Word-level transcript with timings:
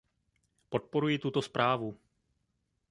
Podporuji 0.69 1.17
tuto 1.19 1.41
zprávu. 1.41 1.97